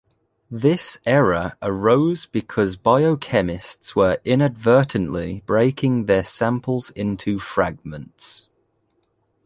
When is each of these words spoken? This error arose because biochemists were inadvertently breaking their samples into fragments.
This 0.49 0.97
error 1.05 1.57
arose 1.61 2.25
because 2.25 2.75
biochemists 2.75 3.95
were 3.95 4.17
inadvertently 4.25 5.43
breaking 5.45 6.07
their 6.07 6.23
samples 6.23 6.89
into 6.95 7.37
fragments. 7.37 8.49